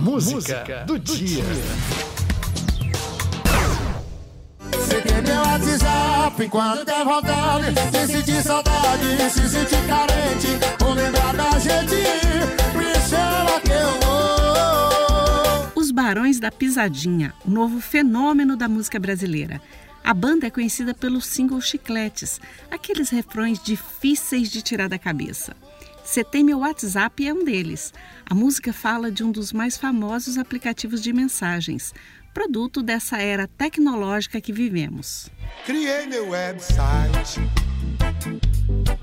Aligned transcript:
Música, 0.00 0.34
Música 0.34 0.84
do, 0.86 0.98
do, 0.98 1.14
dia. 1.14 1.44
Você 4.72 5.00
tem 5.02 5.22
meu 5.22 5.36
WhatsApp 5.36 6.48
quando 6.48 6.86
der 6.86 7.04
vontade. 7.04 7.66
Se 7.92 8.06
sentir 8.12 8.42
saudade, 8.42 9.30
se 9.30 9.46
sentir 9.46 9.86
carente, 9.86 10.58
ou 10.82 10.94
lembrar 10.94 11.36
da 11.36 11.50
gente, 11.58 11.96
me 12.74 12.94
chama 13.10 13.60
que 13.60 13.72
eu 13.72 14.00
vou. 15.74 15.82
Os 15.82 15.90
Barões 15.90 16.40
da 16.40 16.50
Pisadinha, 16.50 17.34
o 17.46 17.50
novo 17.50 17.78
fenômeno 17.78 18.56
da 18.56 18.68
música 18.68 18.98
brasileira. 18.98 19.60
A 20.02 20.14
banda 20.14 20.46
é 20.46 20.50
conhecida 20.50 20.94
pelos 20.94 21.26
singles 21.26 21.66
chicletes, 21.66 22.40
aqueles 22.70 23.10
refrões 23.10 23.62
difíceis 23.62 24.50
de 24.50 24.62
tirar 24.62 24.88
da 24.88 24.98
cabeça. 24.98 25.54
Você 26.10 26.24
tem 26.24 26.42
meu 26.42 26.58
WhatsApp 26.58 27.24
é 27.24 27.32
um 27.32 27.44
deles. 27.44 27.94
A 28.28 28.34
música 28.34 28.72
fala 28.72 29.12
de 29.12 29.22
um 29.22 29.30
dos 29.30 29.52
mais 29.52 29.78
famosos 29.78 30.38
aplicativos 30.38 31.00
de 31.00 31.12
mensagens, 31.12 31.94
produto 32.34 32.82
dessa 32.82 33.18
era 33.18 33.46
tecnológica 33.46 34.40
que 34.40 34.52
vivemos. 34.52 35.30
Criei 35.64 36.08
meu 36.08 36.30
website, 36.30 37.38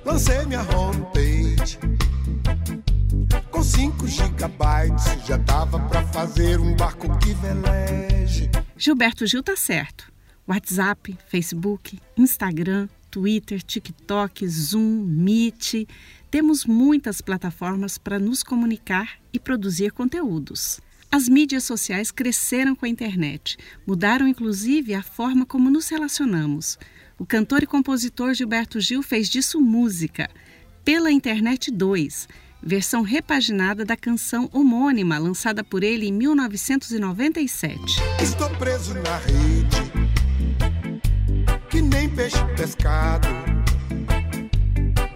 lancei 0.03 0.45
minha 0.47 0.63
homepage. 0.63 1.79
Com 3.51 3.63
5 3.63 4.05
gigabytes 4.05 5.05
já 5.25 5.37
dava 5.37 5.79
para 5.87 6.05
fazer 6.07 6.59
um 6.59 6.75
barco 6.75 7.07
que 7.19 7.33
veleje. 7.35 8.51
Gilberto 8.75 9.25
Gil 9.25 9.41
tá 9.41 9.55
certo. 9.55 10.11
WhatsApp, 10.45 11.17
Facebook, 11.29 12.01
Instagram, 12.17 12.89
Twitter, 13.17 13.63
TikTok, 13.63 14.47
Zoom, 14.47 15.03
Meet. 15.07 15.87
Temos 16.29 16.65
muitas 16.65 17.19
plataformas 17.19 17.97
para 17.97 18.19
nos 18.19 18.43
comunicar 18.43 19.17
e 19.33 19.39
produzir 19.39 19.91
conteúdos. 19.91 20.79
As 21.11 21.27
mídias 21.27 21.63
sociais 21.63 22.11
cresceram 22.11 22.75
com 22.75 22.85
a 22.85 22.89
internet, 22.89 23.57
mudaram 23.87 24.27
inclusive 24.27 24.93
a 24.93 25.01
forma 25.01 25.47
como 25.47 25.71
nos 25.71 25.89
relacionamos. 25.89 26.77
O 27.17 27.25
cantor 27.25 27.63
e 27.63 27.65
compositor 27.65 28.35
Gilberto 28.35 28.79
Gil 28.79 29.01
fez 29.01 29.27
disso 29.27 29.59
música. 29.59 30.29
Pela 30.85 31.11
Internet 31.11 31.71
2, 31.71 32.27
versão 32.61 33.01
repaginada 33.01 33.83
da 33.83 33.97
canção 33.97 34.47
homônima 34.53 35.17
lançada 35.17 35.63
por 35.63 35.83
ele 35.83 36.05
em 36.05 36.11
1997. 36.11 37.79
Estou 38.21 38.49
preso 38.57 38.93
na 38.93 39.17
rede, 39.17 40.06
que 41.77 41.81
nem 41.81 42.09
peixe 42.09 42.43
pescado. 42.55 43.27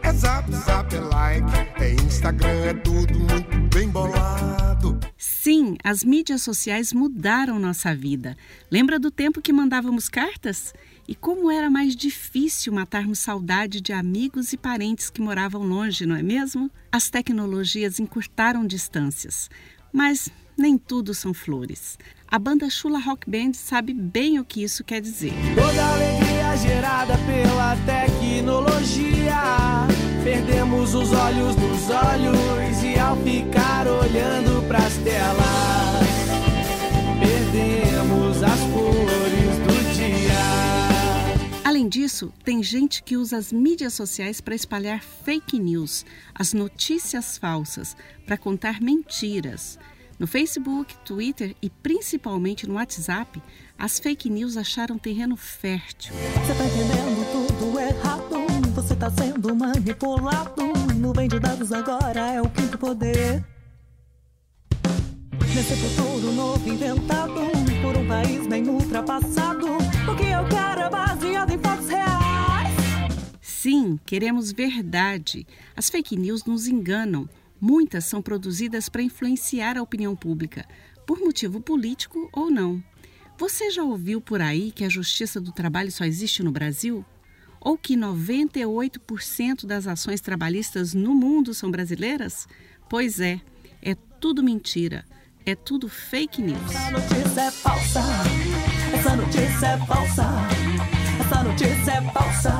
É 0.03 0.13
zap, 0.13 0.51
zap, 0.53 0.95
é 0.95 0.99
like, 0.99 1.81
é 1.81 1.93
Instagram, 1.93 2.65
é 2.65 2.73
tudo 2.75 3.17
muito 3.17 3.75
bem 3.75 3.89
bolado. 3.89 4.99
Sim, 5.17 5.75
as 5.83 6.03
mídias 6.03 6.43
sociais 6.43 6.93
mudaram 6.93 7.57
nossa 7.57 7.95
vida. 7.95 8.37
Lembra 8.69 8.99
do 8.99 9.09
tempo 9.09 9.41
que 9.41 9.51
mandávamos 9.51 10.07
cartas? 10.07 10.71
E 11.07 11.15
como 11.15 11.49
era 11.49 11.67
mais 11.67 11.95
difícil 11.95 12.71
matarmos 12.71 13.17
saudade 13.17 13.81
de 13.81 13.91
amigos 13.91 14.53
e 14.53 14.57
parentes 14.57 15.09
que 15.09 15.19
moravam 15.19 15.63
longe, 15.63 16.05
não 16.05 16.15
é 16.15 16.21
mesmo? 16.21 16.69
As 16.91 17.09
tecnologias 17.09 17.99
encurtaram 17.99 18.67
distâncias, 18.67 19.49
mas 19.91 20.29
nem 20.57 20.77
tudo 20.77 21.13
são 21.13 21.33
flores. 21.33 21.97
A 22.27 22.37
banda 22.39 22.69
Chula 22.69 22.99
Rock 22.99 23.29
Band 23.29 23.53
sabe 23.53 23.93
bem 23.93 24.39
o 24.39 24.45
que 24.45 24.63
isso 24.63 24.83
quer 24.83 25.01
dizer. 25.01 25.33
Toda 25.55 25.85
alegria 25.93 26.55
gerada 26.57 27.17
pela 27.25 27.75
tecnologia. 27.85 29.35
Perdemos 30.23 30.93
os 30.93 31.11
olhos 31.11 31.55
dos 31.55 31.89
olhos 31.89 32.83
e 32.83 32.99
ao 32.99 33.17
ficar 33.17 33.87
olhando 33.87 34.67
pras 34.67 34.95
telas, 34.97 36.07
perdemos 37.19 38.30
disso, 41.91 42.31
tem 42.45 42.63
gente 42.63 43.03
que 43.03 43.17
usa 43.17 43.35
as 43.35 43.51
mídias 43.51 43.93
sociais 43.93 44.39
para 44.39 44.55
espalhar 44.55 45.03
fake 45.03 45.59
news, 45.59 46.05
as 46.33 46.53
notícias 46.53 47.37
falsas, 47.37 47.97
para 48.25 48.37
contar 48.37 48.79
mentiras. 48.79 49.77
No 50.17 50.25
Facebook, 50.25 50.95
Twitter 51.03 51.53
e 51.61 51.69
principalmente 51.69 52.65
no 52.65 52.75
WhatsApp, 52.75 53.41
as 53.77 53.99
fake 53.99 54.29
news 54.29 54.55
acharam 54.55 54.97
terreno 54.97 55.35
fértil. 55.35 56.13
Você 56.13 56.53
tá 56.53 56.65
entendendo 56.65 57.47
tudo 57.49 57.79
errado, 57.79 58.73
você 58.73 58.95
tá 58.95 59.09
sendo 59.09 59.53
manipulado. 59.53 60.71
Nuvem 60.95 61.27
de 61.27 61.39
dados 61.39 61.73
agora 61.73 62.31
é 62.31 62.41
o 62.41 62.49
quinto 62.49 62.77
poder. 62.77 63.43
Nesse 65.53 65.75
futuro 65.75 66.31
novo 66.31 66.69
inventado 66.69 67.41
por 67.81 67.97
um 67.97 68.07
país 68.07 68.47
bem 68.47 68.69
ultrapassado, 68.69 69.67
o 70.09 70.15
que 70.15 70.23
eu 70.23 70.47
quero 70.47 70.81
é 70.81 70.89
baseado 70.89 71.51
em 71.51 71.57
fatos 71.59 71.87
reais. 71.87 72.75
Sim, 73.41 73.99
queremos 74.05 74.51
verdade. 74.51 75.45
As 75.75 75.89
fake 75.89 76.17
news 76.17 76.45
nos 76.45 76.67
enganam. 76.67 77.29
Muitas 77.59 78.05
são 78.05 78.21
produzidas 78.21 78.89
para 78.89 79.03
influenciar 79.03 79.77
a 79.77 79.83
opinião 79.83 80.15
pública, 80.15 80.65
por 81.05 81.19
motivo 81.19 81.61
político 81.61 82.27
ou 82.33 82.49
não. 82.49 82.83
Você 83.37 83.69
já 83.69 83.83
ouviu 83.83 84.19
por 84.19 84.41
aí 84.41 84.71
que 84.71 84.83
a 84.83 84.89
justiça 84.89 85.39
do 85.39 85.51
trabalho 85.51 85.91
só 85.91 86.05
existe 86.05 86.41
no 86.41 86.51
Brasil? 86.51 87.05
Ou 87.59 87.77
que 87.77 87.95
98% 87.95 89.65
das 89.67 89.85
ações 89.85 90.21
trabalhistas 90.21 90.95
no 90.95 91.13
mundo 91.13 91.53
são 91.53 91.69
brasileiras? 91.69 92.47
Pois 92.89 93.19
é, 93.19 93.39
é 93.81 93.95
tudo 94.19 94.43
mentira. 94.43 95.05
É 95.45 95.55
tudo 95.55 95.87
fake 95.87 96.41
news. 96.41 96.59
Essa 98.93 99.15
notícia 99.15 99.67
é 99.67 99.77
falsa. 99.85 100.25
Essa 101.19 101.43
notícia 101.43 101.91
é 101.91 102.01
falsa. 102.11 102.53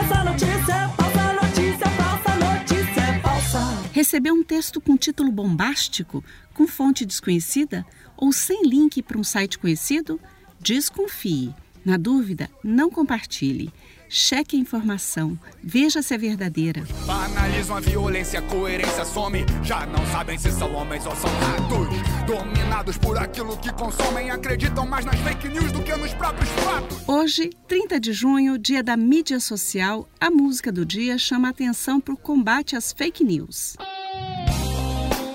Essa 0.00 0.24
notícia 0.24 0.74
é 0.74 0.88
falsa. 0.88 1.32
Notícia 1.32 1.84
é 1.84 1.90
falsa. 1.90 2.34
Notícia 2.36 3.00
é 3.00 3.20
falsa. 3.20 3.90
Recebeu 3.92 4.34
um 4.34 4.42
texto 4.42 4.80
com 4.80 4.96
título 4.96 5.30
bombástico, 5.30 6.24
com 6.54 6.66
fonte 6.66 7.04
desconhecida 7.04 7.84
ou 8.16 8.32
sem 8.32 8.62
link 8.64 9.02
para 9.02 9.18
um 9.18 9.24
site 9.24 9.58
conhecido? 9.58 10.20
Desconfie. 10.60 11.54
Na 11.84 11.98
dúvida, 11.98 12.48
não 12.62 12.90
compartilhe. 12.90 13.70
Cheque 14.08 14.56
a 14.56 14.58
informação, 14.60 15.36
veja 15.62 16.00
se 16.00 16.14
é 16.14 16.18
verdadeira. 16.18 16.84
Banalizam 17.04 17.76
a 17.76 17.80
violência, 17.80 18.38
a 18.38 18.42
coerência 18.42 19.04
some. 19.04 19.44
Já 19.62 19.84
não 19.86 20.06
sabem 20.06 20.38
se 20.38 20.52
são 20.52 20.72
homens 20.72 21.04
ou 21.04 21.14
são 21.16 21.30
ratos. 21.30 21.88
Dominados 22.26 22.96
por 22.96 23.18
aquilo 23.18 23.56
que 23.58 23.72
consomem, 23.72 24.30
acreditam 24.30 24.86
mais 24.86 25.04
nas 25.04 25.18
fake 25.20 25.48
news 25.48 25.72
do 25.72 25.82
que 25.82 25.94
nos 25.96 26.14
próprios 26.14 26.48
fatos. 26.50 27.08
Hoje, 27.08 27.50
30 27.66 27.98
de 27.98 28.12
junho, 28.12 28.56
dia 28.56 28.82
da 28.82 28.96
mídia 28.96 29.40
social, 29.40 30.08
a 30.20 30.30
música 30.30 30.70
do 30.70 30.86
dia 30.86 31.18
chama 31.18 31.48
a 31.48 31.50
atenção 31.50 32.00
para 32.00 32.14
o 32.14 32.16
combate 32.16 32.76
às 32.76 32.92
fake 32.92 33.24
news. 33.24 33.76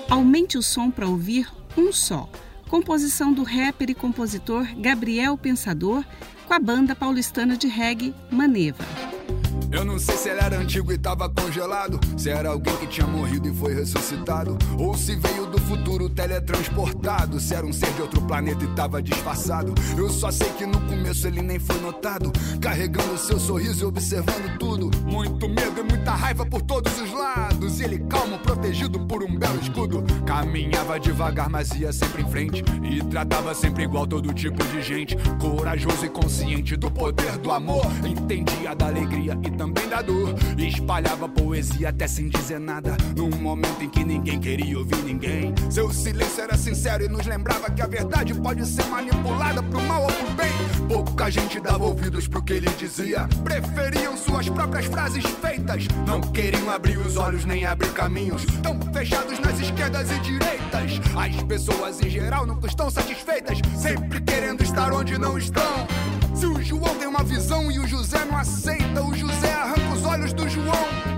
Aumente 0.08 0.56
o 0.56 0.62
som 0.62 0.90
para 0.90 1.06
ouvir 1.06 1.48
um 1.76 1.92
só. 1.92 2.28
Composição 2.70 3.32
do 3.32 3.42
rapper 3.42 3.90
e 3.90 3.94
compositor 3.96 4.64
Gabriel 4.76 5.36
Pensador 5.36 6.04
com 6.46 6.54
a 6.54 6.58
banda 6.60 6.94
paulistana 6.94 7.56
de 7.56 7.66
reggae 7.66 8.14
Maneva. 8.30 8.84
Eu 9.72 9.84
não 9.84 10.00
sei 10.00 10.16
se 10.16 10.28
ele 10.28 10.40
era 10.40 10.58
antigo 10.58 10.92
e 10.92 10.98
tava 10.98 11.28
congelado, 11.28 12.00
se 12.16 12.28
era 12.28 12.48
alguém 12.48 12.76
que 12.76 12.88
tinha 12.88 13.06
morrido 13.06 13.48
e 13.48 13.54
foi 13.54 13.72
ressuscitado, 13.72 14.58
ou 14.76 14.96
se 14.96 15.14
veio 15.14 15.46
do 15.46 15.60
futuro 15.60 16.08
teletransportado, 16.08 17.38
se 17.38 17.54
era 17.54 17.64
um 17.64 17.72
ser 17.72 17.92
de 17.92 18.02
outro 18.02 18.20
planeta 18.22 18.64
e 18.64 18.68
tava 18.68 19.00
disfarçado. 19.00 19.72
Eu 19.96 20.10
só 20.10 20.30
sei 20.32 20.48
que 20.50 20.66
no 20.66 20.80
começo 20.80 21.26
ele 21.26 21.40
nem 21.40 21.58
foi 21.60 21.78
notado, 21.80 22.32
carregando 22.60 23.16
seu 23.16 23.38
sorriso 23.38 23.84
e 23.84 23.86
observando 23.86 24.58
tudo. 24.58 24.90
Muito 25.04 25.48
medo 25.48 25.80
e 25.80 25.82
muita 25.84 26.12
raiva 26.12 26.44
por 26.44 26.62
todos 26.62 27.00
os 27.00 27.12
lados, 27.12 27.78
e 27.78 27.84
ele 27.84 28.00
calmo, 28.00 28.38
protegido 28.40 28.98
por 29.06 29.22
um 29.22 29.38
belo 29.38 29.60
escudo. 29.60 30.04
Caminhava 30.26 30.98
devagar, 30.98 31.48
mas 31.48 31.70
ia 31.72 31.92
sempre 31.92 32.22
em 32.22 32.28
frente, 32.28 32.64
e 32.82 33.04
tratava 33.04 33.54
sempre 33.54 33.84
igual 33.84 34.04
todo 34.04 34.34
tipo 34.34 34.64
de 34.64 34.82
gente. 34.82 35.16
Corajoso 35.40 36.06
e 36.06 36.08
consciente 36.08 36.76
do 36.76 36.90
poder 36.90 37.38
do 37.38 37.52
amor, 37.52 37.86
entendia 38.04 38.74
da 38.74 38.86
alegria 38.86 39.38
e 39.44 39.59
também 39.60 39.86
da 39.88 40.00
dor. 40.00 40.34
Espalhava 40.56 41.28
poesia 41.28 41.90
até 41.90 42.08
sem 42.08 42.30
dizer 42.30 42.58
nada. 42.58 42.96
Num 43.14 43.28
momento 43.28 43.84
em 43.84 43.90
que 43.90 44.02
ninguém 44.02 44.40
queria 44.40 44.78
ouvir 44.78 45.02
ninguém. 45.04 45.54
Seu 45.70 45.92
silêncio 45.92 46.42
era 46.42 46.56
sincero 46.56 47.04
e 47.04 47.08
nos 47.08 47.26
lembrava 47.26 47.70
que 47.70 47.82
a 47.82 47.86
verdade 47.86 48.32
pode 48.32 48.66
ser 48.66 48.86
manipulada 48.86 49.62
pro 49.62 49.82
mal 49.82 50.04
ou 50.04 50.12
pro 50.12 50.30
bem. 50.30 50.50
Pouca 50.88 51.30
gente 51.30 51.60
dava 51.60 51.84
ouvidos 51.84 52.26
pro 52.26 52.42
que 52.42 52.54
ele 52.54 52.70
dizia. 52.78 53.28
Preferiam 53.44 54.16
suas 54.16 54.48
próprias 54.48 54.86
frases 54.86 55.24
feitas. 55.42 55.86
Não 56.06 56.22
queriam 56.22 56.70
abrir 56.70 56.96
os 56.96 57.18
olhos 57.18 57.44
nem 57.44 57.66
abrir 57.66 57.92
caminhos. 57.92 58.46
Tão 58.62 58.80
fechados 58.94 59.38
nas 59.40 59.60
esquerdas 59.60 60.10
e 60.10 60.18
direitas. 60.20 61.00
As 61.14 61.42
pessoas 61.42 62.00
em 62.00 62.08
geral 62.08 62.46
nunca 62.46 62.66
estão 62.66 62.88
satisfeitas. 62.88 63.58
Sempre 63.76 64.22
querendo 64.22 64.62
estar 64.62 64.90
onde 64.90 65.18
não 65.18 65.36
estão. 65.36 65.86
Se 66.34 66.46
o 66.46 66.62
João 66.62 66.99
visão 67.22 67.70
e 67.70 67.78
o 67.78 67.86
José 67.86 68.24
não 68.24 68.36
aceita, 68.36 69.02
o 69.02 69.14
José 69.14 69.52
arranca 69.52 69.94
os 69.94 70.04
olhos 70.04 70.32
do 70.32 70.48
João. 70.48 71.10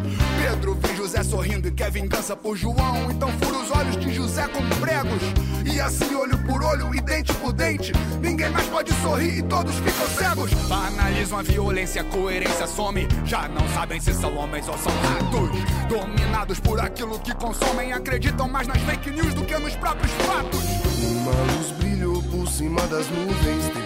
Pedro 0.42 0.74
vê 0.74 0.96
José 0.96 1.22
sorrindo 1.22 1.68
e 1.68 1.70
quer 1.70 1.90
vingança 1.90 2.34
por 2.34 2.56
João. 2.56 3.10
Então 3.10 3.28
fura 3.40 3.58
os 3.58 3.70
olhos 3.70 3.96
de 3.96 4.12
José 4.12 4.48
como 4.48 4.68
pregos. 4.76 5.22
E 5.64 5.80
assim, 5.80 6.14
olho 6.14 6.36
por 6.44 6.62
olho 6.62 6.94
e 6.94 7.00
dente 7.00 7.32
por 7.34 7.52
dente. 7.52 7.92
Ninguém 8.20 8.50
mais 8.50 8.66
pode 8.66 8.92
sorrir 8.94 9.38
e 9.38 9.42
todos 9.42 9.74
ficam 9.76 10.06
cegos. 10.08 10.50
Analisam 10.70 11.38
a 11.38 11.42
violência, 11.42 12.02
a 12.02 12.04
coerência 12.04 12.66
some. 12.66 13.06
Já 13.24 13.48
não 13.48 13.66
sabem 13.68 14.00
se 14.00 14.12
são 14.12 14.36
homens 14.36 14.66
ou 14.68 14.76
são 14.78 14.92
ratos. 14.92 15.50
Dominados 15.88 16.58
por 16.58 16.80
aquilo 16.80 17.18
que 17.20 17.34
consomem, 17.34 17.92
acreditam 17.92 18.48
mais 18.48 18.66
nas 18.66 18.80
fake 18.82 19.10
news 19.10 19.34
do 19.34 19.44
que 19.44 19.56
nos 19.58 19.76
próprios 19.76 20.12
fatos. 20.26 20.64
Uma 21.02 21.32
luz 21.52 21.70
brilhou 21.78 22.22
por 22.24 22.48
cima 22.48 22.80
das 22.88 23.08
nuvens. 23.08 23.81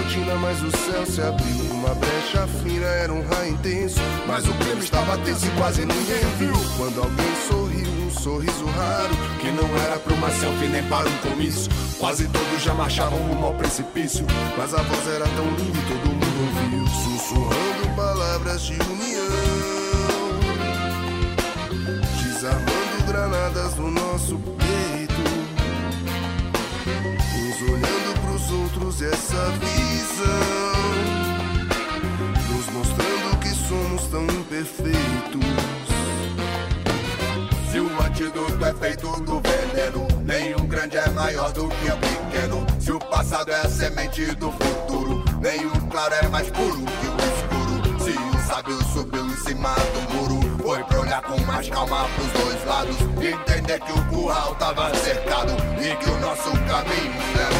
Rotina, 0.00 0.34
mas 0.36 0.62
o 0.62 0.70
céu 0.70 1.04
se 1.04 1.20
abriu. 1.20 1.72
Uma 1.72 1.94
brecha 1.94 2.46
fina 2.62 2.86
era 2.86 3.12
um 3.12 3.26
raio 3.28 3.52
intenso. 3.52 4.00
Mas 4.26 4.46
o 4.48 4.52
clima 4.54 4.82
estava 4.82 5.18
tenso 5.18 5.46
e 5.46 5.50
quase 5.50 5.84
ninguém 5.84 6.24
viu. 6.38 6.54
Quando 6.76 7.00
alguém 7.00 7.36
sorriu, 7.48 7.86
um 8.06 8.10
sorriso 8.10 8.64
raro. 8.64 9.14
Que 9.40 9.50
não 9.50 9.68
era 9.82 9.98
pra 9.98 10.14
uma 10.14 10.30
selfie 10.30 10.68
nem 10.68 10.82
para 10.84 11.08
um 11.08 11.16
comício. 11.18 11.70
Quase 11.98 12.26
todos 12.28 12.62
já 12.62 12.72
marchavam 12.72 13.18
rumo 13.18 13.46
ao 13.46 13.54
precipício. 13.54 14.24
Mas 14.56 14.72
a 14.72 14.82
voz 14.82 15.06
era 15.08 15.26
tão 15.28 15.44
linda 15.56 15.78
e 15.78 15.82
todo 15.82 16.08
mundo 16.08 16.26
ouviu. 16.46 16.86
Sussurrando 17.18 17.94
palavras 17.94 18.62
de 18.62 18.72
união. 18.72 19.30
Desarmando 22.22 23.04
granadas 23.06 23.74
no 23.76 23.90
nosso 23.90 24.38
peito. 24.38 25.20
Uns 27.36 27.62
olhando 27.62 28.20
pros 28.22 28.50
outros 28.50 29.02
essa 29.02 29.50
visão. 29.60 29.79
Antídoto 38.20 38.64
é 38.64 38.74
feito 38.74 39.20
do 39.22 39.40
veneno, 39.40 40.06
nenhum 40.24 40.66
grande 40.66 40.98
é 40.98 41.08
maior 41.10 41.50
do 41.52 41.68
que 41.68 41.90
o 41.90 41.96
pequeno. 41.96 42.66
Se 42.78 42.92
o 42.92 42.98
passado 42.98 43.50
é 43.50 43.60
a 43.60 43.68
semente 43.68 44.26
do 44.34 44.52
futuro, 44.52 45.24
nenhum 45.40 45.88
claro 45.88 46.14
é 46.14 46.28
mais 46.28 46.50
puro 46.50 46.76
que 46.76 47.06
o 47.06 47.16
escuro. 47.16 48.04
Se 48.04 48.10
o 48.10 48.46
sábio 48.46 48.78
subiu 48.92 49.26
em 49.26 49.36
cima 49.36 49.74
do 49.74 50.14
muro, 50.14 50.58
foi 50.62 50.84
pra 50.84 51.00
olhar 51.00 51.22
com 51.22 51.40
mais 51.46 51.68
calma 51.70 52.06
pros 52.14 52.44
dois 52.44 52.64
lados. 52.66 52.96
Entender 53.00 53.80
que 53.80 53.92
o 53.92 54.04
curral 54.06 54.54
tava 54.56 54.94
cercado 54.96 55.52
e 55.80 55.96
que 55.96 56.10
o 56.10 56.20
nosso 56.20 56.50
caminho 56.50 57.14
era 57.34 57.59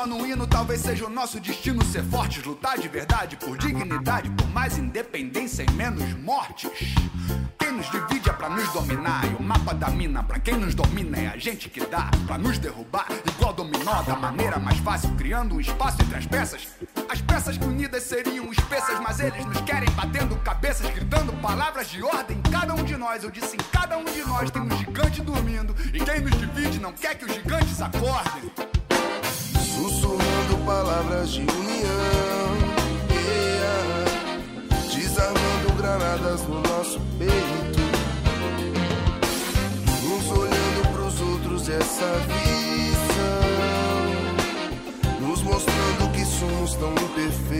só 0.00 0.06
no 0.06 0.26
hino, 0.26 0.46
talvez 0.46 0.80
seja 0.80 1.04
o 1.04 1.10
nosso 1.10 1.38
destino 1.38 1.84
ser 1.84 2.02
fortes, 2.04 2.42
lutar 2.42 2.78
de 2.78 2.88
verdade 2.88 3.36
por 3.36 3.58
dignidade, 3.58 4.30
por 4.30 4.48
mais 4.48 4.78
independência 4.78 5.62
e 5.62 5.70
menos 5.72 6.14
mortes. 6.14 6.94
Quem 7.58 7.72
nos 7.72 7.90
divide 7.90 8.30
é 8.30 8.32
pra 8.32 8.48
nos 8.48 8.72
dominar, 8.72 9.30
e 9.30 9.34
o 9.34 9.42
mapa 9.42 9.74
da 9.74 9.90
mina 9.90 10.22
pra 10.22 10.38
quem 10.38 10.54
nos 10.54 10.74
domina 10.74 11.18
é 11.18 11.26
a 11.26 11.36
gente 11.36 11.68
que 11.68 11.84
dá 11.84 12.10
pra 12.26 12.38
nos 12.38 12.56
derrubar, 12.56 13.08
igual 13.28 13.52
dominó 13.52 14.00
da 14.00 14.16
maneira 14.16 14.58
mais 14.58 14.78
fácil, 14.78 15.14
criando 15.16 15.56
um 15.56 15.60
espaço 15.60 16.00
entre 16.00 16.16
as 16.16 16.24
peças. 16.24 16.68
As 17.06 17.20
peças 17.20 17.58
unidas 17.58 18.02
seriam 18.04 18.50
espessas, 18.50 18.98
mas 19.00 19.20
eles 19.20 19.44
nos 19.44 19.60
querem 19.60 19.90
batendo 19.90 20.34
cabeças, 20.36 20.88
gritando 20.94 21.30
palavras 21.42 21.90
de 21.90 22.02
ordem. 22.02 22.40
Cada 22.50 22.74
um 22.74 22.84
de 22.84 22.96
nós, 22.96 23.22
eu 23.22 23.30
disse, 23.30 23.54
em 23.54 23.70
cada 23.70 23.98
um 23.98 24.04
de 24.04 24.24
nós 24.24 24.50
tem 24.50 24.62
um 24.62 24.78
gigante 24.78 25.20
dormindo, 25.20 25.76
e 25.92 26.00
quem 26.00 26.20
nos 26.20 26.38
divide 26.38 26.80
não 26.80 26.94
quer 26.94 27.18
que 27.18 27.26
os 27.26 27.34
gigantes 27.34 27.82
acordem. 27.82 28.69
De 31.30 31.42
união. 31.42 31.48
yeah. 33.12 34.04
Desarmando 34.92 35.72
granadas 35.78 36.42
no 36.48 36.60
nosso 36.60 37.00
peito. 37.18 37.80
Uns 40.06 40.30
olhando 40.32 40.92
pros 40.92 41.20
outros 41.20 41.68
essa 41.68 42.06
visão. 42.26 43.44
Nos 45.20 45.42
mostrando 45.42 46.10
que 46.12 46.24
somos 46.24 46.74
tão 46.74 46.90
imperfeitos. 46.94 47.59